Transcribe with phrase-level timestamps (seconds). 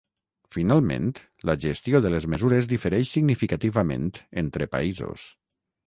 [0.53, 1.11] Finalment,
[1.51, 4.13] la gestió de les mesures difereix significativament
[4.47, 5.33] entre països.